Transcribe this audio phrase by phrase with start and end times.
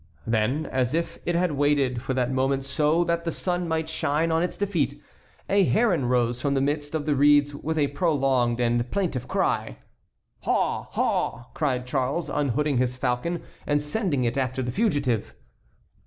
[0.25, 4.31] Then, as if it had waited for that moment so that the sun might shine
[4.31, 4.99] on its defeat,
[5.47, 9.77] a heron rose from the midst of the reeds with a prolonged and plaintiff cry.
[10.39, 10.87] "Haw!
[10.93, 15.35] Haw!" cried Charles, unhooding his falcon and sending it after the fugitive.